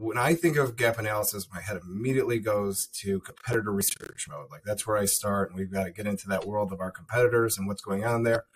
[0.00, 4.46] when I think of gap analysis, my head immediately goes to competitor research mode.
[4.50, 6.90] Like that's where I start, and we've got to get into that world of our
[6.90, 8.46] competitors and what's going on there.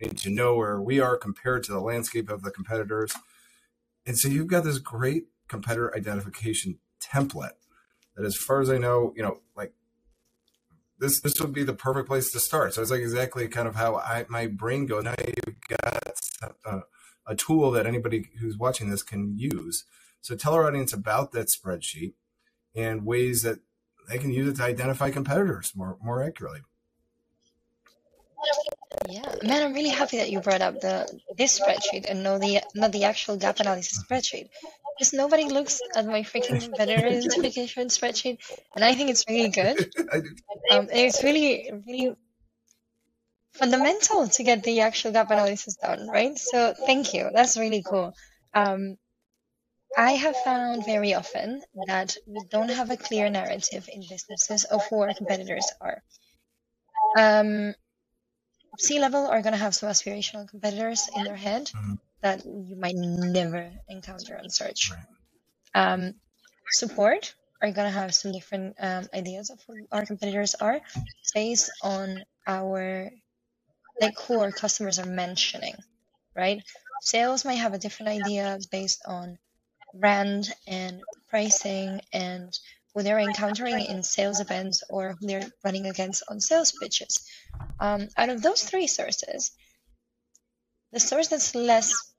[0.00, 3.12] We need to know where we are compared to the landscape of the competitors.
[4.06, 7.58] And so you've got this great competitor identification template
[8.16, 9.74] that, as far as I know, you know, like
[10.98, 12.72] this this would be the perfect place to start.
[12.72, 15.04] So it's like exactly kind of how I my brain goes.
[15.04, 16.18] Now you've got
[16.64, 16.80] a,
[17.26, 19.84] a tool that anybody who's watching this can use.
[20.20, 22.14] So tell our audience about that spreadsheet
[22.74, 23.58] and ways that
[24.08, 26.60] they can use it to identify competitors more more accurately.
[29.08, 32.60] Yeah, man, I'm really happy that you brought up the this spreadsheet and not the
[32.74, 34.48] not the actual gap analysis spreadsheet
[34.96, 38.38] because nobody looks at my freaking competitor identification spreadsheet,
[38.74, 39.78] and I think it's really good.
[40.70, 42.16] Um, it's really really
[43.52, 46.36] fundamental to get the actual gap analysis done, right?
[46.38, 47.30] So thank you.
[47.32, 48.14] That's really cool.
[48.54, 48.96] Um,
[49.96, 54.86] I have found very often that we don't have a clear narrative in businesses of
[54.88, 56.02] who our competitors are.
[57.18, 57.74] Um,
[58.78, 61.94] C-level are going to have some aspirational competitors in their head mm-hmm.
[62.20, 64.92] that you might never encounter on search.
[64.92, 65.04] Right.
[65.74, 66.14] Um,
[66.70, 70.80] support are going to have some different um, ideas of who our competitors are
[71.34, 73.10] based on our
[74.00, 75.74] like who our customers are mentioning,
[76.36, 76.62] right?
[77.00, 79.38] Sales might have a different idea based on
[79.94, 82.58] brand and pricing and
[82.94, 87.28] who they're encountering in sales events or who they're running against on sales pitches.
[87.80, 89.52] Um, out of those three sources,
[90.92, 92.12] the source that's less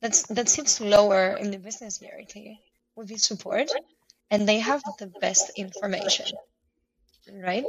[0.00, 2.60] that's that sits lower in the business hierarchy
[2.96, 3.70] would be support,
[4.30, 6.26] and they have the best information,
[7.32, 7.64] right?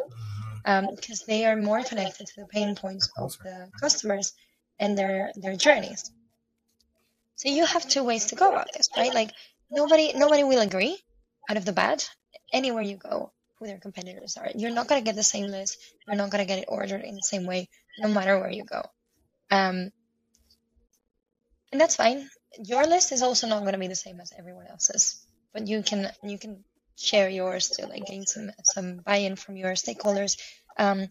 [0.64, 4.34] Because um, they are more connected to the pain points of the customers
[4.80, 6.12] and their their journeys.
[7.36, 9.14] So you have two ways to go about this, right?
[9.14, 9.32] Like
[9.70, 10.98] nobody nobody will agree
[11.50, 12.10] out of the bat
[12.54, 14.50] anywhere you go who their competitors are.
[14.56, 15.78] You're not gonna get the same list.
[16.08, 17.70] You're not gonna get it ordered in the same way,
[18.00, 18.84] no matter where you go.
[19.52, 19.92] Um,
[21.72, 22.30] and that's fine.
[22.64, 26.12] Your list is also not gonna be the same as everyone else's, but you can
[26.24, 26.64] you can
[26.98, 30.40] share yours to like gain some some buy-in from your stakeholders.
[30.78, 31.08] Um,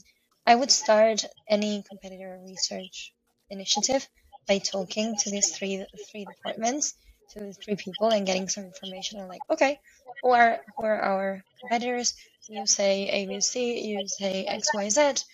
[0.46, 3.12] I would start any competitor research
[3.50, 4.06] initiative
[4.46, 6.94] by talking to these three three departments,
[7.30, 9.80] to three people, and getting some information on like, okay,
[10.22, 12.14] who are who are our competitors?
[12.48, 15.24] You say ABC, you say XYZ.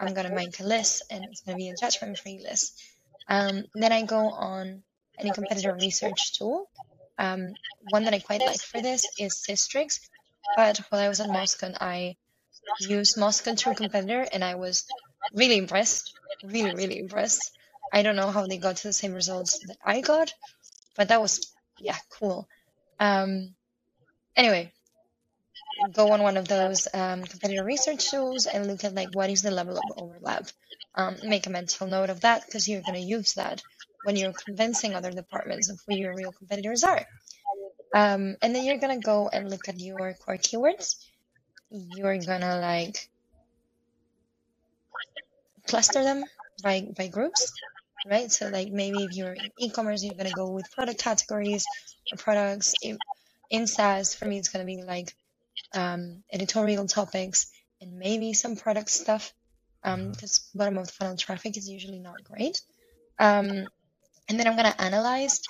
[0.00, 2.82] I'm gonna make a list, and it's gonna be a judgment-free list.
[3.28, 4.82] Um, then I go on
[5.18, 6.68] any competitor research tool.
[7.18, 7.54] Um,
[7.90, 10.00] one that I quite like for this is Sistrix,
[10.56, 12.16] but while I was at Moscone, I
[12.80, 14.86] used Moscone True Competitor, and I was
[15.34, 17.57] really impressed, really, really impressed.
[17.92, 20.32] I don't know how they got to the same results that I got,
[20.96, 22.48] but that was yeah cool.
[23.00, 23.54] Um,
[24.36, 24.72] anyway,
[25.92, 29.42] go on one of those um, competitor research tools and look at like what is
[29.42, 30.48] the level of overlap.
[30.94, 33.62] Um, make a mental note of that because you're going to use that
[34.02, 37.06] when you're convincing other departments of who your real competitors are.
[37.94, 40.96] Um, and then you're gonna go and look at your core keywords.
[41.70, 43.08] You're gonna like
[45.66, 46.24] cluster them
[46.62, 47.52] by by groups
[48.06, 48.30] right?
[48.30, 51.64] So like maybe if you're in e-commerce, you're gonna go with product categories
[52.12, 52.74] or products.
[52.82, 52.96] If,
[53.50, 55.14] in SaaS, for me, it's gonna be like
[55.74, 59.32] um, editorial topics and maybe some product stuff
[59.82, 62.60] because um, bottom of the funnel traffic is usually not great.
[63.18, 63.68] Um,
[64.28, 65.40] and then I'm gonna analyze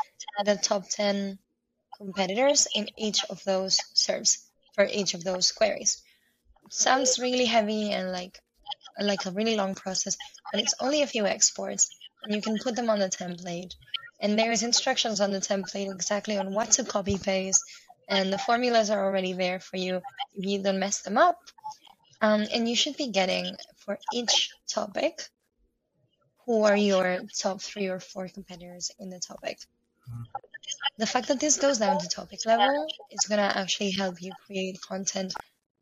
[0.45, 1.39] the top 10
[1.97, 4.39] competitors in each of those SERPs
[4.75, 6.01] for each of those queries.
[6.71, 8.39] Sounds really heavy and like
[9.01, 10.17] like a really long process,
[10.53, 11.89] but it's only a few exports
[12.27, 13.75] you can put them on the template.
[14.21, 17.63] And there's instructions on the template exactly on what to copy paste,
[18.09, 20.01] and the formulas are already there for you
[20.35, 21.39] if you don't mess them up.
[22.21, 25.23] Um, and you should be getting for each topic
[26.47, 29.59] who are your top three or four competitors in the topic.
[30.97, 34.33] The fact that this goes down to topic level is going to actually help you
[34.47, 35.35] create content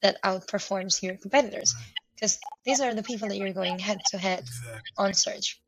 [0.02, 1.74] that outperforms your competitors
[2.14, 4.44] because these are the people that you're going head to head
[4.98, 5.60] on search.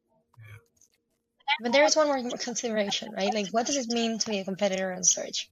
[1.60, 3.32] But there is one more consideration, right?
[3.32, 5.50] Like, what does it mean to be a competitor on search?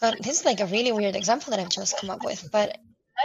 [0.00, 2.50] But this is like a really weird example that I've just come up with.
[2.50, 2.78] But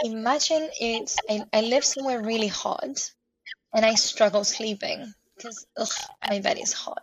[0.04, 3.12] imagine it's I, I live somewhere really hot,
[3.72, 5.66] and I struggle sleeping because
[6.28, 7.02] my bed is hot,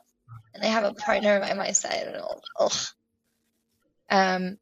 [0.54, 2.74] and I have a partner by my side, and all, ugh.
[4.10, 4.58] Um,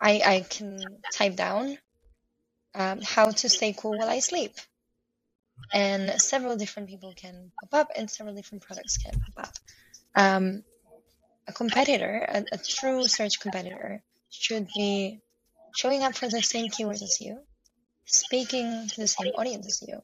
[0.00, 0.78] I I can
[1.14, 1.78] type down
[2.74, 4.52] um, how to stay cool while I sleep
[5.72, 9.54] and several different people can pop up and several different products can pop up.
[10.14, 10.62] Um,
[11.48, 15.20] a competitor, a, a, true search competitor, should be
[15.76, 17.40] showing up for the same keywords as you,
[18.04, 20.00] speaking to the same audience as you,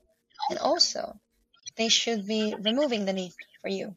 [0.51, 1.19] and also
[1.77, 3.33] they should be removing the need
[3.63, 3.95] for you.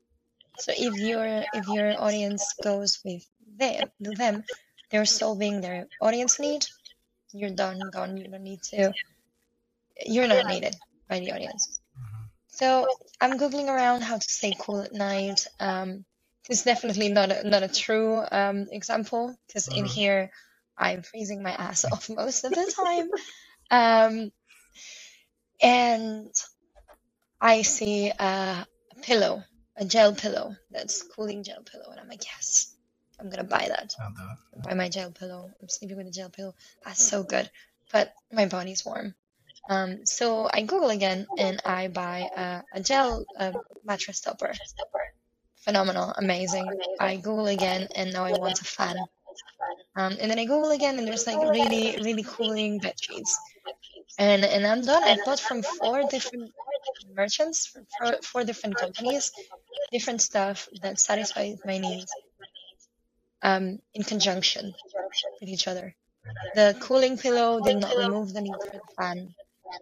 [0.60, 3.26] So if your if your audience goes with
[3.58, 4.44] them, them
[4.92, 6.66] they're solving their audience need,
[7.34, 8.16] you're done, gone.
[8.18, 8.94] You don't need to.
[10.06, 10.76] You're not needed
[11.10, 11.80] by the audience.
[11.98, 12.30] Mhm.
[12.50, 12.88] So
[13.22, 15.48] I'm googling around how to stay cool at night.
[15.60, 16.06] Um,
[16.50, 19.90] it's definitely not a, not a true um, example because in Mhm.
[19.90, 20.32] here
[20.78, 23.10] I'm freezing my ass off most of the time.
[23.72, 24.32] Um,
[25.62, 26.34] and
[27.42, 28.68] I see a
[29.04, 29.44] pillow,
[29.78, 32.76] a gel pillow that's cooling gel pillow, and I'm like, yes,
[33.20, 33.94] I'm gonna buy that.
[34.00, 34.24] I'll do
[34.58, 34.64] it.
[34.64, 35.52] Buy my gel pillow.
[35.62, 36.56] I'm sleeping with a gel pillow.
[36.86, 37.50] That's so good,
[37.92, 39.16] but my body's warm.
[39.70, 43.26] Um, so I Google again and I buy a, gel
[43.86, 44.54] mattress topper.
[45.64, 46.78] Phenomenal, amazing.
[47.00, 48.98] I Google again and now I want a fan.
[49.96, 53.40] Um, and then I Google again and there's like really, really cooling bed sheets.
[54.20, 55.04] And and I'm done.
[55.04, 56.52] I bought from four different
[57.16, 59.32] merchants, four, four different companies,
[59.92, 62.12] different stuff that satisfies my needs.
[63.42, 64.74] Um, in conjunction
[65.42, 65.96] with each other.
[66.56, 69.34] The cooling pillow did not remove the need for the fan.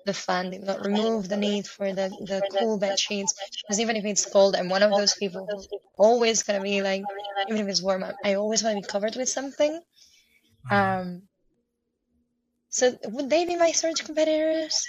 [0.05, 3.33] The fan did not remove the need for the, the cool bed sheets.
[3.65, 5.67] Because even if it's cold, I'm one of those people who's
[5.97, 7.09] always gonna be like,
[7.47, 9.81] even if it's warm, I- I always want to be covered with something.
[10.71, 11.29] Um,
[12.69, 14.87] so would they be my search competitors?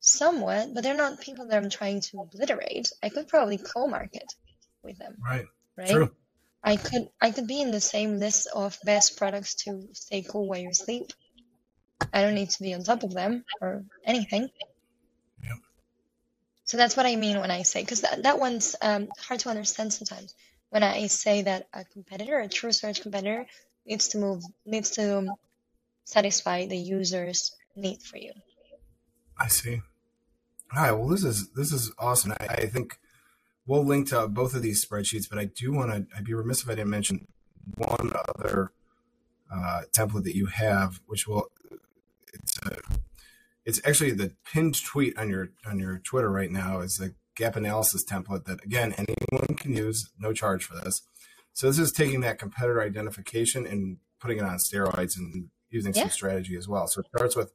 [0.00, 2.92] Somewhat, but they're not people that I'm trying to obliterate.
[3.02, 4.34] I could probably co-market
[4.82, 5.46] with them, Right.
[5.76, 5.88] right?
[5.88, 6.14] True.
[6.62, 10.48] I could I could be in the same list of best products to stay cool
[10.48, 11.12] while you sleep.
[12.12, 14.48] I don't need to be on top of them or anything.
[15.42, 15.58] Yep.
[16.64, 19.50] So that's what I mean when I say because that that one's um, hard to
[19.50, 20.34] understand sometimes.
[20.70, 23.46] When I say that a competitor, a true search competitor,
[23.86, 25.26] needs to move needs to
[26.04, 28.32] satisfy the user's need for you.
[29.38, 29.80] I see.
[30.74, 30.92] All right.
[30.92, 32.32] Well, this is this is awesome.
[32.32, 32.98] I, I think
[33.66, 36.16] we'll link to both of these spreadsheets, but I do want to.
[36.16, 37.26] I'd be remiss if I didn't mention
[37.76, 38.72] one other
[39.52, 41.50] uh, template that you have, which will.
[43.70, 46.80] It's actually the pinned tweet on your on your Twitter right now.
[46.80, 51.02] is a gap analysis template that again anyone can use, no charge for this.
[51.52, 56.02] So this is taking that competitor identification and putting it on steroids and using Yeah.
[56.02, 56.88] some strategy as well.
[56.88, 57.52] So it starts with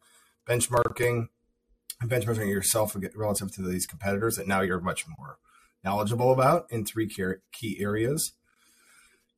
[0.48, 1.28] benchmarking
[2.00, 5.38] and benchmarking yourself relative to these competitors that now you're much more
[5.84, 8.32] knowledgeable about in three key key areas.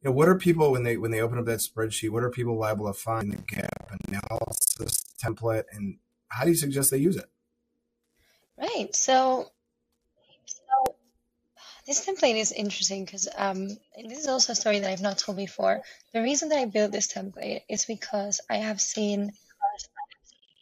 [0.01, 2.11] You know, what are people when they when they open up that spreadsheet?
[2.11, 5.97] What are people liable to find in the gap analysis template, and
[6.29, 7.29] how do you suggest they use it?
[8.57, 8.93] Right.
[8.95, 9.47] So,
[10.45, 10.95] so
[11.85, 15.37] this template is interesting because um, this is also a story that I've not told
[15.37, 15.81] before.
[16.13, 19.31] The reason that I built this template is because I have seen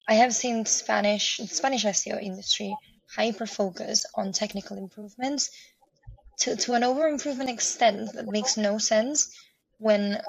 [0.08, 2.76] I have seen Spanish Spanish SEO industry
[3.16, 5.50] hyper focus on technical improvements
[6.40, 9.36] to, to an over improvement extent that makes no sense
[9.80, 10.22] when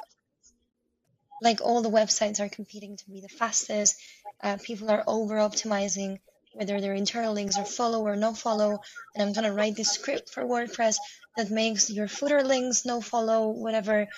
[1.43, 3.97] like all the websites are competing to be the fastest
[4.43, 6.19] uh, people are over optimizing
[6.55, 8.81] whether their internal links are follow or no follow
[9.15, 10.97] and i'm going to write this script for wordpress
[11.37, 14.09] that makes your footer links no follow whatever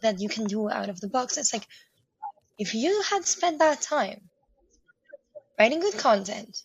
[0.00, 1.36] that you can do out of the box.
[1.36, 1.66] It's like
[2.58, 4.20] if you had spent that time
[5.58, 6.56] writing good content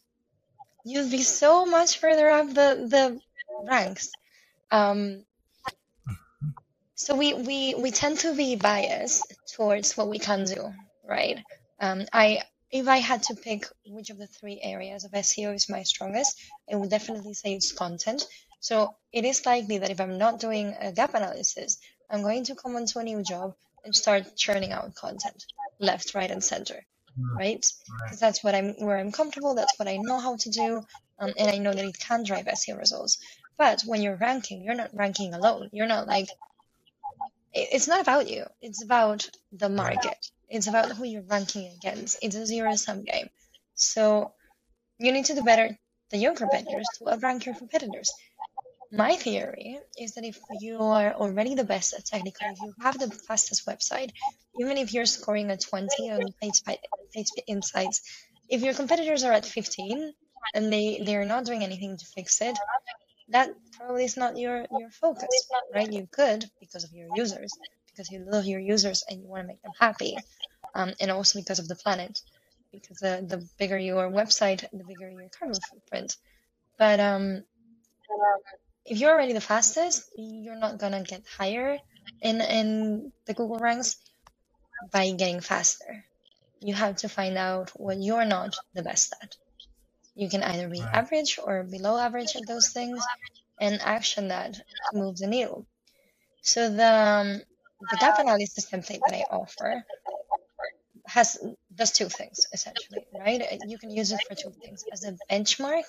[0.86, 3.20] you'd be so much further up the the
[3.68, 4.10] ranks.
[4.72, 5.24] Um
[6.96, 10.74] so we we we tend to be biased towards what we can do
[11.08, 11.40] right?
[11.80, 12.42] Um i
[12.72, 16.40] if i had to pick which of the three areas of seo is my strongest
[16.72, 18.26] i would definitely say it's content
[18.60, 21.78] so it is likely that if i'm not doing a gap analysis
[22.10, 23.54] i'm going to come onto a new job
[23.86, 25.46] and start churning out content
[25.80, 26.80] left right and center
[27.36, 28.06] right Right.
[28.06, 29.56] because that's what I'm where I'm comfortable.
[29.56, 30.84] That's what I know how to do,
[31.20, 33.18] um, and I know that it can drive SEO results.
[33.58, 35.70] But when you're ranking, you're not ranking alone.
[35.74, 36.28] You're not like
[37.58, 38.46] it's not about you.
[38.62, 40.18] It's about the market.
[40.50, 42.20] It's about who you're ranking against.
[42.22, 43.30] It's a zero sum game.
[43.76, 44.34] So
[44.98, 45.78] you need to do better
[46.10, 48.12] than your competitors to outrank your competitors.
[48.92, 52.98] My theory is that if you are already the best at technical, if you have
[52.98, 54.12] the fastest website,
[54.60, 56.64] even if you're scoring a 20 on page,
[57.14, 58.02] page insights,
[58.50, 60.14] if your competitors are at 15
[60.56, 62.58] and they, they're not doing anything to fix it,
[63.30, 65.92] that probably is not your, your focus, right?
[65.92, 67.52] You could because of your users,
[67.92, 70.18] because you love your users and you want to make them happy,
[70.76, 72.20] um, and also because of the planet,
[72.72, 76.16] because the, the bigger your website, the bigger your carbon footprint.
[76.78, 77.44] But um,
[78.86, 81.80] if you're already the fastest, you're not gonna get higher
[82.22, 83.98] in in the Google ranks
[84.92, 86.06] by getting faster.
[86.62, 89.36] You have to find out what you're not the best at.
[90.18, 90.94] You can either be Right.
[90.94, 93.10] average or below average at those things
[93.60, 94.62] and action that
[94.94, 95.68] moves the needle.
[96.42, 97.42] So the um,
[97.82, 99.86] the gap analysis template that I offer
[101.08, 101.38] has
[101.76, 103.42] does two things essentially, right?
[103.42, 105.86] Uh, You can use it for two things as a benchmark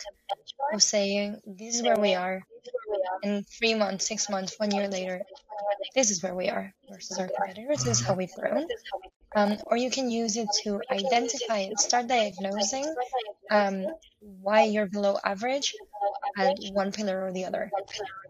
[0.72, 2.44] of saying this is where we are
[3.22, 5.26] in three months, six months, one year later.
[5.94, 7.84] This is where we are versus our competitors.
[7.84, 8.70] This is how we've grown.
[9.34, 12.96] Um, or you can use it to identify and start diagnosing
[13.50, 13.94] um,
[14.48, 15.74] why you're below average
[16.38, 17.70] at one pillar or the other.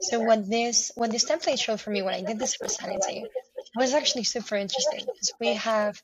[0.00, 3.24] So what this what this template showed for me when I did this for Sanity
[3.76, 5.94] was actually super interesting because we have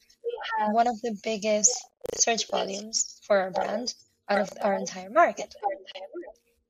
[0.71, 1.73] one of the biggest
[2.15, 3.93] search volumes for our brand
[4.29, 5.53] out of our entire market.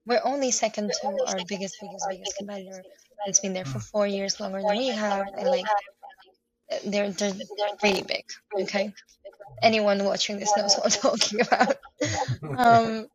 [0.07, 2.83] We're only second to our biggest, biggest, biggest competitor
[3.27, 5.67] It's been there for four years longer than we have, and like
[6.87, 7.35] they're they're
[7.83, 8.25] really big.
[8.63, 8.93] Okay,
[9.63, 11.77] anyone watching this knows what I'm talking about.
[12.59, 13.07] Um,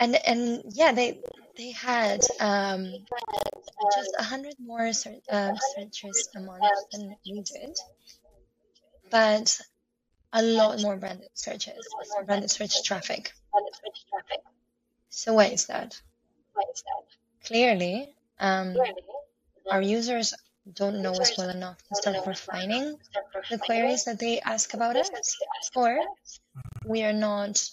[0.00, 1.20] and and yeah, they
[1.56, 2.92] they had um,
[3.94, 7.76] just a hundred more searches a month than we did,
[9.10, 9.60] but
[10.32, 11.86] a lot more branded searches,
[12.26, 13.32] branded search traffic.
[15.10, 16.00] So why is that?
[17.44, 18.76] Clearly, um,
[19.70, 20.34] our users
[20.74, 22.98] don't know us well enough to start refining
[23.50, 25.10] the queries that they ask about us,
[25.74, 26.00] or
[26.84, 27.70] we are not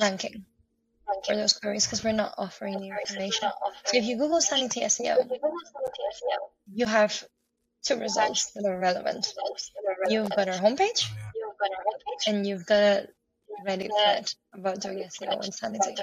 [0.00, 0.44] ranking
[1.26, 3.50] for those queries because we're not offering the information.
[3.84, 5.28] So if you Google Sanity SEO,
[6.72, 7.24] you have
[7.82, 9.32] two results that are relevant.
[10.08, 11.08] You've got our homepage,
[12.26, 13.08] and you've got a
[13.66, 15.94] Reddit thread about doing SEO and Sanity.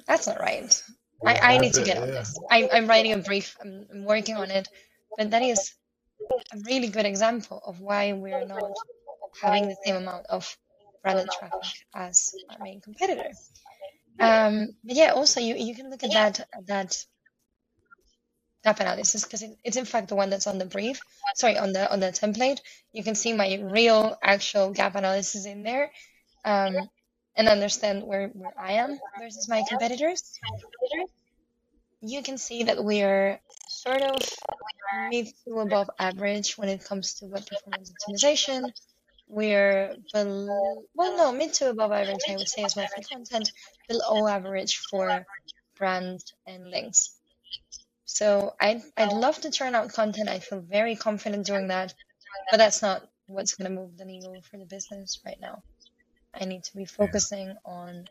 [0.06, 0.82] That's not right.
[1.24, 2.38] I, I need to get on this.
[2.50, 3.56] I, I'm writing a brief.
[3.60, 4.68] I'm, I'm working on it,
[5.16, 5.74] but that is
[6.52, 8.72] a really good example of why we're not
[9.40, 10.56] having the same amount of
[11.04, 11.52] traffic
[11.94, 13.30] as our main competitor.
[14.20, 17.04] Um, but yeah, also you, you can look at that that
[18.64, 21.00] gap analysis because it, it's in fact the one that's on the brief.
[21.36, 22.60] Sorry, on the on the template.
[22.92, 25.90] You can see my real actual gap analysis in there,
[26.44, 26.74] um,
[27.36, 30.22] and understand where where I am versus my competitors.
[32.00, 34.16] You can see that we're sort of
[35.10, 38.70] mid to above average when it comes to web performance optimization.
[39.28, 43.52] We're below, well, no, mid to above average, I would say, as well for content,
[43.88, 45.24] below average for
[45.76, 47.14] brand and links.
[48.06, 50.28] So I'd, I'd love to turn out content.
[50.28, 51.94] I feel very confident doing that,
[52.50, 55.62] but that's not what's going to move the needle for the business right now.
[56.34, 58.06] I need to be focusing on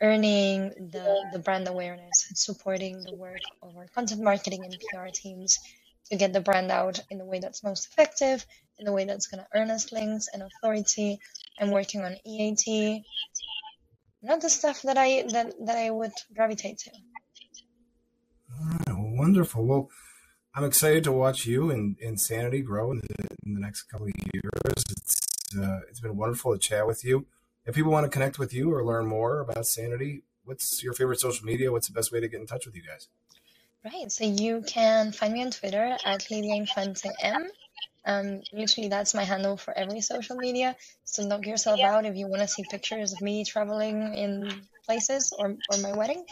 [0.00, 5.08] earning the, the brand awareness and supporting the work of our content marketing and PR
[5.12, 5.58] teams
[6.10, 8.46] to get the brand out in the way that's most effective,
[8.80, 11.20] in the way that's going to earn us links and authority.
[11.60, 13.04] I'm working on EAT,
[14.22, 16.90] not the stuff that I that, that I would gravitate to.
[18.60, 19.64] Right, well, wonderful.
[19.64, 19.90] Well,
[20.54, 24.06] I'm excited to watch you and, and Sanity grow in the, in the next couple
[24.06, 24.84] of years.
[24.90, 25.20] It's
[25.56, 27.26] uh, it's been wonderful to chat with you.
[27.66, 31.20] If people want to connect with you or learn more about Sanity, what's your favorite
[31.20, 31.70] social media?
[31.70, 33.08] What's the best way to get in touch with you guys?
[33.84, 37.48] Right, so you can find me on Twitter at Lydia Infante M.
[38.04, 40.76] Um, literally, that's my handle for every social media.
[41.04, 45.32] So knock yourself out if you want to see pictures of me traveling in places
[45.38, 46.24] or, or my wedding.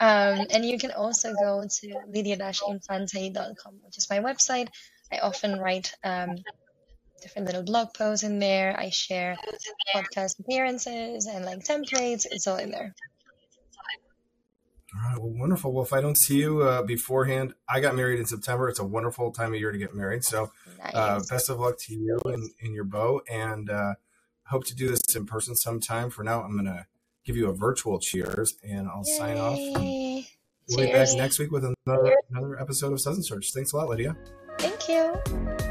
[0.00, 4.68] Um, and you can also go to lydia-infante.com, which is my website.
[5.12, 6.36] I often write um,
[7.20, 8.78] different little blog posts in there.
[8.78, 9.36] I share
[9.94, 12.26] podcast appearances and like templates.
[12.30, 12.94] It's all in there.
[14.94, 15.72] All right, well, wonderful.
[15.72, 18.70] Well, if I don't see you uh, beforehand, I got married in September.
[18.70, 20.24] It's a wonderful time of year to get married.
[20.24, 20.50] So,
[20.94, 23.94] uh, best of luck to you and, and your beau, and uh,
[24.44, 26.08] hope to do this in person sometime.
[26.08, 26.86] For now, I'm going to
[27.24, 29.58] give you a virtual cheers, and I'll sign off.
[29.58, 33.52] We'll be back next week with another another episode of Sudden Search.
[33.52, 34.16] Thanks a lot, Lydia.
[34.58, 35.67] Thank you.